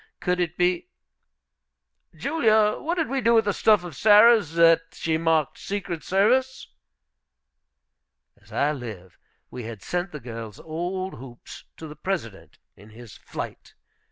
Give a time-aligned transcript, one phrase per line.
[0.19, 0.87] Could it be,
[2.15, 6.71] "Julia, what did we do with that stuff of Sarah's that she marked secret service?"
[8.41, 9.19] As I live,
[9.51, 13.75] we had sent the girls' old hoops to the President in his flight.